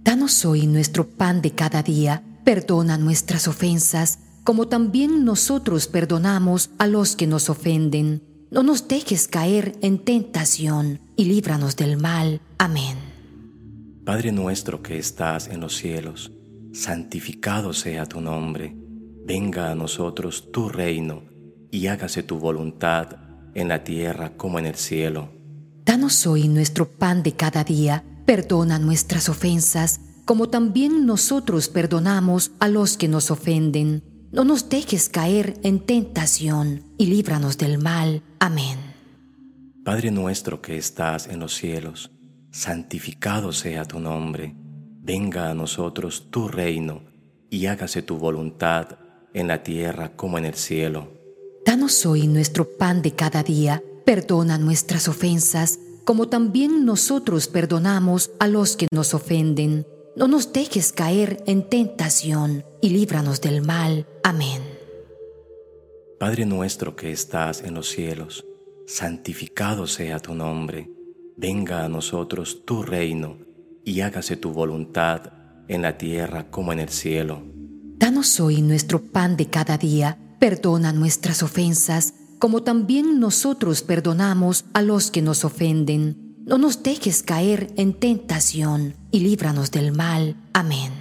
Danos 0.02 0.44
hoy 0.44 0.66
nuestro 0.66 1.06
pan 1.06 1.42
de 1.42 1.52
cada 1.52 1.84
día. 1.84 2.24
Perdona 2.44 2.98
nuestras 2.98 3.46
ofensas 3.46 4.18
como 4.42 4.66
también 4.66 5.24
nosotros 5.24 5.86
perdonamos 5.86 6.70
a 6.78 6.88
los 6.88 7.14
que 7.14 7.28
nos 7.28 7.48
ofenden. 7.50 8.33
No 8.54 8.62
nos 8.62 8.86
dejes 8.86 9.26
caer 9.26 9.76
en 9.82 9.98
tentación 9.98 11.00
y 11.16 11.24
líbranos 11.24 11.74
del 11.74 11.96
mal. 11.96 12.40
Amén. 12.56 12.96
Padre 14.04 14.30
nuestro 14.30 14.80
que 14.80 14.96
estás 14.96 15.48
en 15.48 15.58
los 15.58 15.74
cielos, 15.76 16.30
santificado 16.72 17.72
sea 17.72 18.06
tu 18.06 18.20
nombre. 18.20 18.72
Venga 19.26 19.72
a 19.72 19.74
nosotros 19.74 20.52
tu 20.52 20.68
reino 20.68 21.24
y 21.72 21.88
hágase 21.88 22.22
tu 22.22 22.38
voluntad 22.38 23.16
en 23.56 23.66
la 23.66 23.82
tierra 23.82 24.36
como 24.36 24.60
en 24.60 24.66
el 24.66 24.76
cielo. 24.76 25.32
Danos 25.84 26.24
hoy 26.24 26.46
nuestro 26.46 26.88
pan 26.88 27.24
de 27.24 27.32
cada 27.32 27.64
día. 27.64 28.04
Perdona 28.24 28.78
nuestras 28.78 29.28
ofensas, 29.28 29.98
como 30.24 30.48
también 30.48 31.06
nosotros 31.06 31.68
perdonamos 31.68 32.52
a 32.60 32.68
los 32.68 32.96
que 32.98 33.08
nos 33.08 33.32
ofenden 33.32 34.13
no 34.34 34.44
nos 34.44 34.68
dejes 34.68 35.08
caer 35.08 35.54
en 35.62 35.78
tentación 35.78 36.82
y 36.98 37.06
líbranos 37.06 37.56
del 37.56 37.78
mal. 37.78 38.20
Amén. 38.40 38.78
Padre 39.84 40.10
nuestro 40.10 40.60
que 40.60 40.76
estás 40.76 41.28
en 41.28 41.38
los 41.38 41.54
cielos, 41.54 42.10
santificado 42.50 43.52
sea 43.52 43.84
tu 43.84 44.00
nombre, 44.00 44.52
venga 45.00 45.50
a 45.50 45.54
nosotros 45.54 46.30
tu 46.32 46.48
reino, 46.48 47.02
y 47.48 47.66
hágase 47.66 48.02
tu 48.02 48.16
voluntad 48.16 48.98
en 49.34 49.46
la 49.46 49.62
tierra 49.62 50.16
como 50.16 50.36
en 50.36 50.46
el 50.46 50.54
cielo. 50.54 51.12
Danos 51.64 52.04
hoy 52.04 52.26
nuestro 52.26 52.68
pan 52.76 53.02
de 53.02 53.12
cada 53.12 53.44
día, 53.44 53.84
perdona 54.04 54.58
nuestras 54.58 55.06
ofensas, 55.06 55.78
como 56.04 56.28
también 56.28 56.84
nosotros 56.84 57.46
perdonamos 57.46 58.32
a 58.40 58.48
los 58.48 58.76
que 58.76 58.88
nos 58.90 59.14
ofenden. 59.14 59.86
No 60.16 60.28
nos 60.28 60.52
dejes 60.52 60.92
caer 60.92 61.42
en 61.46 61.68
tentación, 61.68 62.64
y 62.80 62.90
líbranos 62.90 63.40
del 63.40 63.62
mal. 63.62 64.06
Amén. 64.22 64.62
Padre 66.20 66.46
nuestro 66.46 66.94
que 66.94 67.10
estás 67.10 67.62
en 67.62 67.74
los 67.74 67.88
cielos, 67.88 68.46
santificado 68.86 69.88
sea 69.88 70.20
tu 70.20 70.34
nombre, 70.34 70.88
venga 71.36 71.84
a 71.84 71.88
nosotros 71.88 72.64
tu 72.64 72.84
reino, 72.84 73.38
y 73.84 74.02
hágase 74.02 74.36
tu 74.36 74.52
voluntad 74.52 75.32
en 75.66 75.82
la 75.82 75.98
tierra 75.98 76.48
como 76.48 76.72
en 76.72 76.78
el 76.78 76.90
cielo. 76.90 77.42
Danos 77.98 78.38
hoy 78.38 78.62
nuestro 78.62 79.02
pan 79.02 79.36
de 79.36 79.46
cada 79.46 79.78
día, 79.78 80.36
perdona 80.38 80.92
nuestras 80.92 81.42
ofensas, 81.42 82.14
como 82.38 82.62
también 82.62 83.18
nosotros 83.18 83.82
perdonamos 83.82 84.64
a 84.74 84.82
los 84.82 85.10
que 85.10 85.22
nos 85.22 85.44
ofenden. 85.44 86.23
No 86.46 86.58
nos 86.58 86.82
dejes 86.82 87.22
caer 87.22 87.72
en 87.78 87.94
tentación, 87.94 88.96
y 89.10 89.20
líbranos 89.20 89.70
del 89.70 89.92
mal. 89.92 90.36
Amén. 90.52 90.92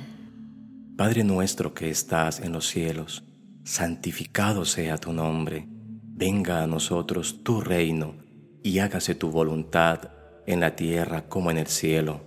Padre 0.96 1.26
nuestro 1.26 1.74
que 1.74 1.90
estás 1.90 2.40
en 2.40 2.54
los 2.54 2.66
cielos, 2.70 3.26
santificado 3.66 4.64
sea 4.64 4.98
tu 4.98 5.12
nombre, 5.12 5.68
venga 5.68 6.64
a 6.64 6.68
nosotros 6.68 7.44
tu 7.44 7.60
reino, 7.60 8.16
y 8.64 8.80
hágase 8.80 9.16
tu 9.16 9.32
voluntad 9.32 10.12
en 10.48 10.62
la 10.62 10.78
tierra 10.78 11.28
como 11.28 11.52
en 11.52 11.58
el 11.58 11.68
cielo. 11.68 12.22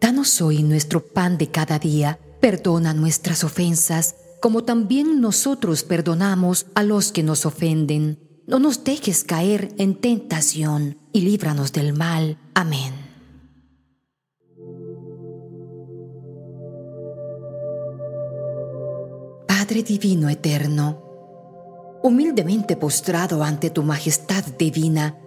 Danos 0.00 0.42
hoy 0.42 0.64
nuestro 0.64 1.06
pan 1.06 1.38
de 1.38 1.52
cada 1.52 1.78
día, 1.78 2.18
perdona 2.40 2.94
nuestras 2.94 3.44
ofensas, 3.44 4.16
como 4.40 4.64
también 4.64 5.20
nosotros 5.20 5.84
perdonamos 5.84 6.66
a 6.74 6.82
los 6.82 7.12
que 7.12 7.22
nos 7.22 7.46
ofenden. 7.46 8.25
No 8.46 8.60
nos 8.60 8.84
dejes 8.84 9.24
caer 9.24 9.74
en 9.76 9.96
tentación, 9.96 10.98
y 11.12 11.22
líbranos 11.22 11.72
del 11.72 11.92
mal. 11.92 12.38
Amén. 12.54 12.94
Padre 19.48 19.82
Divino 19.82 20.28
Eterno, 20.28 21.02
humildemente 22.04 22.76
postrado 22.76 23.42
ante 23.42 23.68
tu 23.70 23.82
majestad 23.82 24.44
divina, 24.56 25.18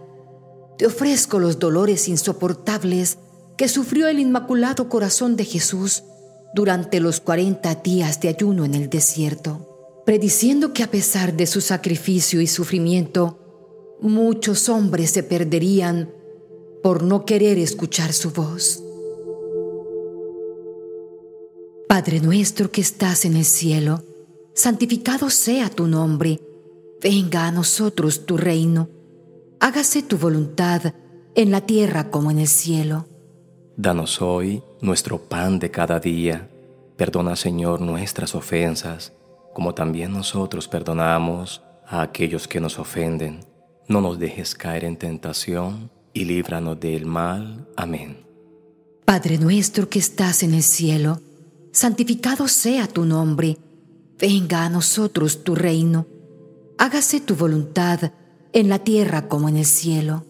te 0.78 0.86
ofrezco 0.86 1.40
los 1.40 1.60
dolores 1.60 2.08
insoportables 2.08 3.18
que 3.58 3.68
sufrió 3.68 4.08
el 4.08 4.20
Inmaculado 4.20 4.88
Corazón 4.88 5.36
de 5.36 5.44
Jesús 5.44 6.06
durante 6.56 7.02
los 7.02 7.20
cuarenta 7.20 7.76
días 7.76 8.22
de 8.22 8.30
ayuno 8.30 8.64
en 8.64 8.76
el 8.76 8.90
desierto, 8.90 9.69
prediciendo 10.10 10.74
que 10.74 10.82
a 10.82 10.90
pesar 10.90 11.38
de 11.38 11.46
su 11.46 11.62
sacrificio 11.62 12.42
y 12.42 12.48
sufrimiento, 12.48 13.38
muchos 14.02 14.68
hombres 14.68 15.12
se 15.12 15.22
perderían 15.22 16.12
por 16.82 17.04
no 17.04 17.26
querer 17.26 17.60
escuchar 17.60 18.12
su 18.12 18.32
voz. 18.32 18.84
Padre 21.88 22.22
nuestro 22.22 22.72
que 22.72 22.82
estás 22.82 23.24
en 23.24 23.36
el 23.36 23.46
cielo, 23.46 24.04
santificado 24.56 25.30
sea 25.30 25.70
tu 25.70 25.86
nombre, 25.86 26.42
venga 27.00 27.46
a 27.46 27.52
nosotros 27.52 28.26
tu 28.26 28.36
reino 28.36 28.90
hágase 29.60 30.02
tu 30.02 30.18
voluntad 30.18 30.94
en 31.36 31.52
la 31.52 31.62
tierra 31.62 32.10
como 32.10 32.32
en 32.32 32.40
el 32.40 32.48
cielo. 32.48 33.06
Danos 33.78 34.24
hoy 34.24 34.64
nuestro 34.82 35.20
pan 35.20 35.60
de 35.60 35.70
cada 35.70 36.00
día. 36.00 36.50
Perdona, 36.98 37.36
Señor, 37.36 37.80
nuestras 37.80 38.36
ofensas, 38.36 39.14
como 39.60 39.74
también 39.74 40.14
nosotros 40.14 40.70
perdonamos 40.70 41.62
a 41.86 42.02
aquellos 42.02 42.48
que 42.48 42.62
nos 42.62 42.80
ofenden. 42.80 43.42
No 43.90 44.00
nos 44.00 44.18
dejes 44.18 44.56
caer 44.56 44.86
en 44.86 44.96
tentación 44.96 45.92
y 46.14 46.24
líbranos 46.24 46.80
del 46.80 47.06
mal. 47.06 47.68
Amén. 47.76 48.26
Padre 49.04 49.38
nuestro 49.38 49.90
que 49.90 50.00
estás 50.00 50.44
en 50.44 50.54
el 50.54 50.64
cielo, 50.64 51.20
santificado 51.74 52.48
sea 52.48 52.88
tu 52.88 53.04
nombre. 53.04 53.58
Venga 54.18 54.64
a 54.64 54.70
nosotros 54.70 55.44
tu 55.44 55.56
reino. 55.56 56.08
Hágase 56.78 57.20
tu 57.20 57.36
voluntad 57.36 58.14
en 58.54 58.70
la 58.70 58.80
tierra 58.80 59.28
como 59.28 59.50
en 59.50 59.58
el 59.58 59.66
cielo. 59.66 60.24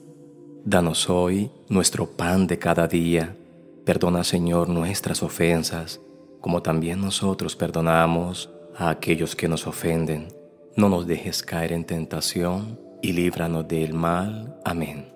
Danos 0.65 1.07
hoy 1.07 1.51
nuestro 1.67 2.07
pan 2.07 2.47
de 2.47 2.57
cada 2.57 2.87
día. 2.87 3.37
Perdona, 3.85 4.23
Señor, 4.23 4.69
nuestras 4.69 5.21
ofensas, 5.21 6.01
como 6.41 6.63
también 6.63 6.99
nosotros 6.99 7.55
perdonamos 7.55 8.49
a 8.79 8.89
aquellos 8.89 9.35
que 9.35 9.47
nos 9.47 9.67
ofenden. 9.67 10.29
No 10.75 10.87
nos 10.89 11.05
dejes 11.05 11.43
caer 11.43 11.73
en 11.73 11.83
tentación 11.83 12.79
y 13.01 13.11
líbranos 13.11 13.67
del 13.67 13.93
mal. 13.93 14.57
Amén. 14.63 15.11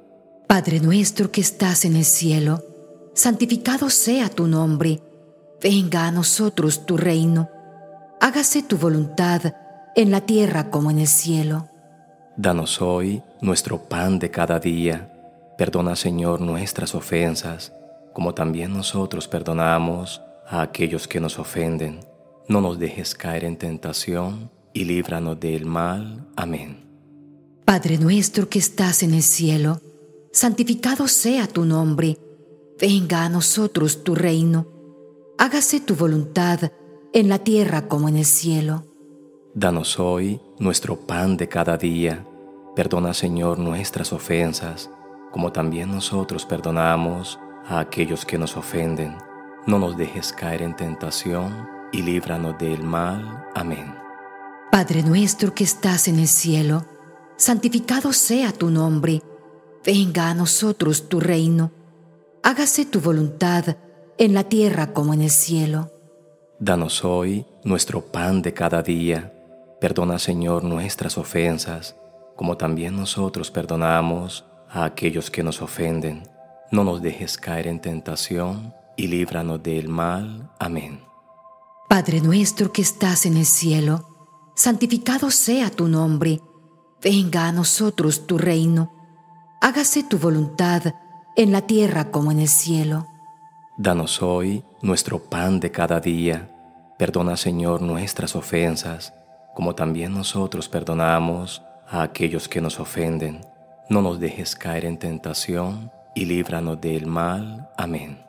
Padre 0.48 0.82
nuestro 0.82 1.32
que 1.32 1.42
estás 1.42 1.86
en 1.86 1.96
el 1.96 2.06
cielo, 2.06 2.62
santificado 3.14 3.90
sea 3.90 4.30
tu 4.30 4.48
nombre. 4.48 5.00
Venga 5.62 6.08
a 6.08 6.12
nosotros 6.12 6.86
tu 6.86 6.98
reino. 6.98 7.50
Hágase 8.20 8.64
tu 8.64 8.78
voluntad 8.78 9.54
en 9.96 10.12
la 10.12 10.22
tierra 10.22 10.70
como 10.70 10.92
en 10.92 11.00
el 11.00 11.08
cielo. 11.08 11.70
Danos 12.36 12.82
hoy 12.82 13.24
nuestro 13.42 13.88
pan 13.88 14.20
de 14.20 14.30
cada 14.30 14.60
día. 14.60 15.10
Perdona, 15.58 15.96
Señor, 15.96 16.42
nuestras 16.42 16.96
ofensas, 16.96 17.72
como 18.12 18.34
también 18.34 18.74
nosotros 18.74 19.28
perdonamos 19.28 20.22
a 20.48 20.62
aquellos 20.62 21.08
que 21.08 21.22
nos 21.22 21.40
ofenden. 21.40 22.13
No 22.48 22.60
nos 22.60 22.78
dejes 22.78 23.16
caer 23.16 23.46
en 23.46 23.58
tentación 23.58 24.52
y 24.74 24.86
líbranos 24.86 25.40
del 25.40 25.66
mal. 25.66 26.28
Amén. 26.36 26.84
Padre 27.66 27.98
nuestro 27.98 28.50
que 28.50 28.60
estás 28.60 29.04
en 29.04 29.14
el 29.14 29.24
cielo, 29.24 29.80
santificado 30.32 31.08
sea 31.08 31.48
tu 31.48 31.64
nombre. 31.64 32.18
Venga 32.80 33.24
a 33.24 33.30
nosotros 33.30 34.04
tu 34.04 34.16
reino. 34.16 34.68
Hágase 35.38 35.80
tu 35.80 35.96
voluntad 35.96 36.72
en 37.14 37.30
la 37.30 37.40
tierra 37.40 37.88
como 37.88 38.10
en 38.10 38.18
el 38.18 38.26
cielo. 38.26 38.86
Danos 39.56 40.00
hoy 40.00 40.42
nuestro 40.60 41.00
pan 41.00 41.38
de 41.38 41.48
cada 41.48 41.78
día. 41.78 42.26
Perdona, 42.76 43.14
Señor, 43.14 43.60
nuestras 43.60 44.12
ofensas, 44.12 44.90
como 45.32 45.52
también 45.52 45.92
nosotros 45.92 46.46
perdonamos 46.46 47.40
a 47.66 47.80
aquellos 47.80 48.26
que 48.26 48.38
nos 48.38 48.58
ofenden. 48.58 49.16
No 49.66 49.80
nos 49.80 49.96
dejes 49.96 50.34
caer 50.34 50.64
en 50.64 50.76
tentación 50.76 51.73
y 51.94 52.02
líbranos 52.02 52.58
del 52.58 52.84
mal. 52.84 53.46
Amén. 53.56 53.96
Padre 54.72 55.04
nuestro 55.04 55.54
que 55.54 55.64
estás 55.64 56.10
en 56.10 56.20
el 56.20 56.28
cielo, 56.28 56.86
santificado 57.38 58.12
sea 58.12 58.52
tu 58.52 58.70
nombre. 58.70 59.22
Venga 59.86 60.30
a 60.30 60.34
nosotros 60.34 61.08
tu 61.08 61.22
reino. 61.22 61.72
Hágase 62.44 62.86
tu 62.86 63.00
voluntad 63.00 63.78
en 64.18 64.34
la 64.34 64.44
tierra 64.44 64.92
como 64.92 65.14
en 65.14 65.22
el 65.22 65.30
cielo. 65.30 65.90
Danos 66.60 67.06
hoy 67.06 67.46
nuestro 67.64 68.02
pan 68.02 68.42
de 68.42 68.54
cada 68.54 68.82
día 68.82 69.34
Perdona, 69.84 70.18
Señor, 70.18 70.64
nuestras 70.64 71.18
ofensas, 71.18 71.98
como 72.38 72.56
también 72.56 72.96
nosotros 72.96 73.52
perdonamos 73.52 74.46
a 74.70 74.86
aquellos 74.86 75.30
que 75.30 75.44
nos 75.44 75.62
ofenden. 75.62 76.24
No 76.72 76.86
nos 76.86 77.02
dejes 77.02 77.38
caer 77.38 77.68
en 77.68 77.82
tentación 77.82 78.74
y 78.96 79.08
líbranos 79.08 79.62
del 79.62 79.90
mal. 79.90 80.50
Amén. 80.58 81.02
Padre 81.94 82.22
nuestro 82.22 82.72
que 82.72 82.82
estás 82.82 83.28
en 83.28 83.38
el 83.38 83.46
cielo, 83.46 84.10
santificado 84.56 85.30
sea 85.30 85.70
tu 85.70 85.88
nombre. 85.88 86.42
Venga 87.04 87.48
a 87.48 87.52
nosotros 87.52 88.26
tu 88.26 88.40
reino. 88.40 88.92
Hágase 89.62 90.02
tu 90.02 90.18
voluntad 90.18 90.96
en 91.36 91.52
la 91.52 91.62
tierra 91.62 92.10
como 92.10 92.32
en 92.32 92.40
el 92.40 92.48
cielo. 92.48 93.06
Danos 93.78 94.24
hoy 94.24 94.66
nuestro 94.82 95.20
pan 95.20 95.60
de 95.60 95.70
cada 95.70 96.00
día. 96.00 96.50
Perdona, 96.98 97.38
Señor, 97.38 97.84
nuestras 97.84 98.36
ofensas 98.36 99.14
como 99.54 99.76
también 99.76 100.16
nosotros 100.16 100.68
perdonamos 100.68 101.62
a 101.88 102.02
aquellos 102.02 102.48
que 102.48 102.60
nos 102.60 102.80
ofenden. 102.80 103.46
No 103.88 104.02
nos 104.02 104.20
dejes 104.20 104.56
caer 104.56 104.86
en 104.86 104.98
tentación 104.98 105.92
y 106.16 106.26
líbranos 106.26 106.82
del 106.82 107.06
mal. 107.06 107.70
Amén. 107.78 108.20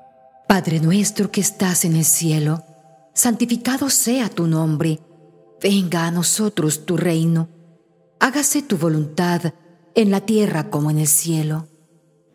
Padre 0.46 0.81
nuestro 0.81 1.31
que 1.31 1.40
estás 1.40 1.87
en 1.87 1.96
el 1.96 2.05
cielo, 2.05 2.62
santificado 3.14 3.88
sea 3.88 4.29
tu 4.29 4.46
nombre. 4.46 5.00
Venga 5.62 6.07
a 6.07 6.11
nosotros 6.11 6.85
tu 6.85 6.96
reino. 6.96 7.48
Hágase 8.20 8.62
tu 8.62 8.77
voluntad 8.77 9.55
en 9.94 10.11
la 10.11 10.20
tierra 10.20 10.68
como 10.70 10.90
en 10.90 10.98
el 10.98 11.07
cielo. 11.07 11.68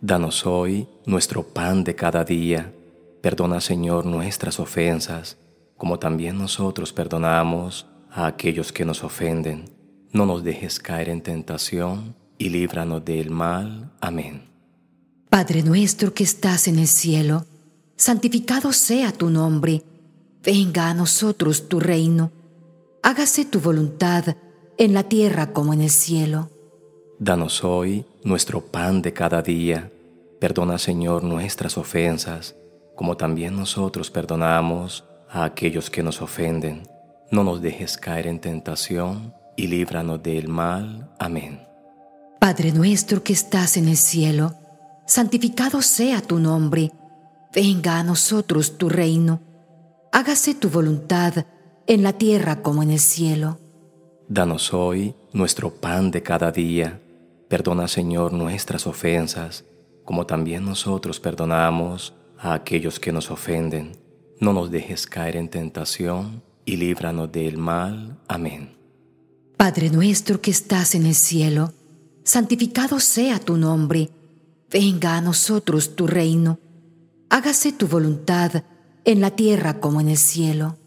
Danos 0.02 0.46
hoy 0.46 0.88
nuestro 1.06 1.44
pan 1.44 1.84
de 1.84 1.96
cada 1.96 2.24
día. 2.24 2.74
Perdona, 3.22 3.60
Señor, 3.60 4.06
nuestras 4.06 4.60
ofensas, 4.60 5.38
como 5.78 6.00
también 6.00 6.38
nosotros 6.38 6.94
perdonamos 6.94 7.86
a 8.10 8.26
aquellos 8.26 8.72
que 8.72 8.86
nos 8.86 9.04
ofenden. 9.04 9.66
No 10.12 10.26
nos 10.26 10.44
dejes 10.44 10.80
caer 10.80 11.10
en 11.10 11.22
tentación 11.22 12.16
y 12.38 12.50
líbranos 12.50 13.04
del 13.04 13.30
mal. 13.30 13.92
Amén. 14.00 14.50
Padre 15.30 15.62
nuestro 15.62 16.14
que 16.14 16.24
estás 16.24 16.68
en 16.68 16.80
el 16.80 16.88
cielo, 16.88 17.46
santificado 17.98 18.72
sea 18.72 19.12
tu 19.12 19.30
nombre, 19.30 19.84
venga 20.52 20.90
a 20.90 20.96
nosotros 20.96 21.70
tu 21.70 21.80
reino, 21.80 22.32
hágase 23.04 23.46
tu 23.46 23.60
voluntad 23.60 24.36
en 24.80 24.96
la 24.96 25.04
tierra 25.04 25.54
como 25.54 25.76
en 25.76 25.82
el 25.82 25.92
cielo. 25.92 26.50
Danos 27.20 27.64
hoy 27.64 28.04
nuestro 28.24 28.60
pan 28.60 29.04
de 29.04 29.14
cada 29.14 29.44
día, 29.44 29.92
perdona 30.40 30.80
Señor 30.80 31.24
nuestras 31.24 31.78
ofensas, 31.78 32.56
como 32.96 33.16
también 33.16 33.56
nosotros 33.56 34.10
perdonamos 34.10 35.04
a 35.30 35.44
aquellos 35.44 35.92
que 35.92 36.02
nos 36.02 36.20
ofenden. 36.20 36.82
No 37.30 37.44
nos 37.44 37.62
dejes 37.62 37.96
caer 38.00 38.26
en 38.26 38.40
tentación 38.40 39.36
y 39.56 39.68
líbranos 39.68 40.24
del 40.24 40.48
mal. 40.48 41.12
Amén. 41.20 41.62
Padre 42.40 42.72
nuestro 42.72 43.22
que 43.22 43.34
estás 43.34 43.78
en 43.78 43.88
el 43.88 43.98
cielo, 43.98 44.56
santificado 45.06 45.84
sea 45.84 46.24
tu 46.24 46.40
nombre, 46.40 46.92
venga 47.54 48.00
a 48.00 48.04
nosotros 48.04 48.80
tu 48.80 48.90
reino, 48.90 49.42
hágase 50.12 50.54
tu 50.54 50.70
voluntad 50.70 51.46
en 51.88 52.04
la 52.04 52.14
tierra 52.14 52.62
como 52.62 52.84
en 52.84 52.92
el 52.92 53.00
cielo. 53.00 53.60
Danos 54.28 54.74
hoy 54.74 55.16
nuestro 55.34 55.74
pan 55.74 56.12
de 56.12 56.22
cada 56.22 56.52
día, 56.52 57.02
perdona 57.48 57.88
Señor 57.88 58.34
nuestras 58.34 58.86
ofensas, 58.88 59.66
como 60.06 60.26
también 60.26 60.66
nosotros 60.66 61.20
perdonamos 61.20 62.14
a 62.38 62.54
aquellos 62.54 63.00
que 63.00 63.12
nos 63.12 63.32
ofenden. 63.32 63.94
No 64.40 64.54
nos 64.54 64.72
dejes 64.72 65.08
caer 65.08 65.36
en 65.36 65.50
tentación 65.50 66.44
y 66.66 66.78
líbranos 66.78 67.32
del 67.32 67.58
mal. 67.58 68.18
Amén. 68.28 68.78
Padre 69.58 69.90
nuestro 69.90 70.40
que 70.40 70.52
estás 70.52 70.96
en 70.96 71.06
el 71.06 71.16
cielo, 71.16 71.74
santificado 72.24 73.00
sea 73.00 73.40
tu 73.40 73.58
nombre 73.58 74.12
venga 74.70 75.18
a 75.18 75.22
nosotros 75.22 75.96
tu 75.96 76.08
reino, 76.08 76.60
hágase 77.30 77.72
tu 77.72 77.88
voluntad 77.88 78.64
en 79.06 79.22
la 79.22 79.32
tierra 79.32 79.80
como 79.80 80.02
en 80.02 80.10
el 80.10 80.18
cielo. 80.18 80.78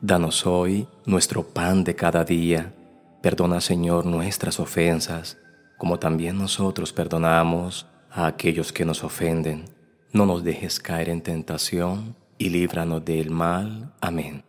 Danos 0.00 0.46
hoy 0.46 0.86
nuestro 1.06 1.42
pan 1.48 1.84
de 1.84 1.94
cada 1.94 2.24
día, 2.24 2.74
perdona 3.22 3.60
Señor 3.60 4.04
nuestras 4.04 4.60
ofensas, 4.60 5.38
como 5.78 5.98
también 5.98 6.38
nosotros 6.38 6.92
perdonamos 6.92 7.86
a 8.10 8.26
aquellos 8.26 8.72
que 8.72 8.84
nos 8.84 9.02
ofenden. 9.02 9.64
No 10.12 10.26
nos 10.26 10.44
dejes 10.44 10.78
caer 10.78 11.08
en 11.08 11.22
tentación 11.22 12.16
y 12.38 12.50
líbranos 12.50 13.04
del 13.04 13.30
mal. 13.30 13.94
Amén. 14.00 14.44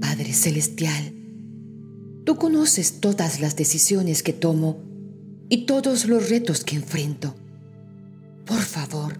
Padre 0.00 0.32
Celestial, 0.32 1.14
tú 2.26 2.36
conoces 2.36 3.00
todas 3.00 3.40
las 3.40 3.56
decisiones 3.56 4.22
que 4.22 4.32
tomo 4.32 4.91
y 5.52 5.66
todos 5.66 6.06
los 6.06 6.30
retos 6.30 6.64
que 6.64 6.76
enfrento. 6.76 7.34
Por 8.46 8.62
favor, 8.62 9.18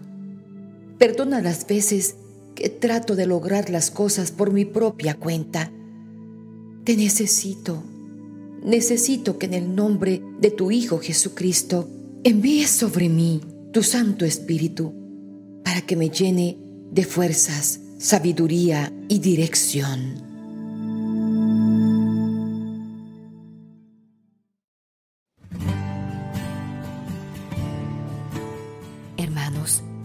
perdona 0.97 1.43
las 1.43 1.67
veces 1.67 2.15
que 2.55 2.69
trato 2.69 3.15
de 3.15 3.27
lograr 3.27 3.69
las 3.69 3.91
cosas 3.91 4.31
por 4.31 4.51
mi 4.51 4.65
propia 4.65 5.13
cuenta. 5.13 5.71
Te 6.85 6.97
necesito, 6.97 7.83
necesito 8.63 9.37
que 9.37 9.45
en 9.45 9.53
el 9.53 9.75
nombre 9.75 10.23
de 10.39 10.49
tu 10.49 10.71
Hijo 10.71 10.97
Jesucristo 10.97 11.87
envíes 12.23 12.71
sobre 12.71 13.09
mí 13.09 13.41
tu 13.71 13.83
Santo 13.83 14.25
Espíritu 14.25 14.91
para 15.63 15.81
que 15.81 15.95
me 15.95 16.09
llene 16.09 16.57
de 16.89 17.03
fuerzas, 17.03 17.79
sabiduría 17.99 18.91
y 19.07 19.19
dirección. 19.19 20.32